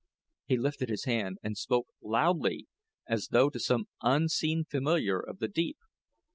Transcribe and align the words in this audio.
He 0.47 0.57
lifted 0.57 0.89
his 0.89 1.03
hand 1.03 1.37
and 1.43 1.55
spoke 1.55 1.85
loudly, 2.01 2.65
as 3.07 3.27
though 3.27 3.51
to 3.51 3.59
some 3.59 3.85
unseen 4.01 4.63
familiar 4.65 5.19
of 5.19 5.37
the 5.37 5.47
deep. 5.47 5.77